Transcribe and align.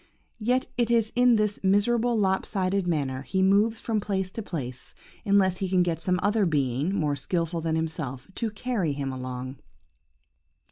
Yet 0.39 0.65
it 0.77 0.89
is 0.89 1.13
in 1.15 1.35
this 1.35 1.59
miserable 1.61 2.17
lop 2.17 2.43
sided 2.43 2.87
manner 2.87 3.21
he 3.21 3.43
moves 3.43 3.79
from 3.79 3.99
place 4.01 4.31
to 4.31 4.41
place, 4.41 4.95
unless 5.25 5.57
he 5.57 5.69
can 5.69 5.83
get 5.83 6.01
some 6.01 6.19
other 6.23 6.47
being, 6.47 6.95
more 6.95 7.15
skilful 7.15 7.61
than 7.61 7.75
himself, 7.75 8.27
to 8.33 8.49
carry 8.49 8.93
him 8.93 9.11
along. 9.13 9.57